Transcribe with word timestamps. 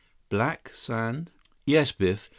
"Black 0.29 0.71
sand?" 0.73 1.29
"Yes, 1.63 1.91
Biff. 1.91 2.27